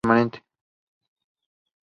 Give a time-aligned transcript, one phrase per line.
[0.03, 0.47] ¡Uau!¡ también con tinta permanente!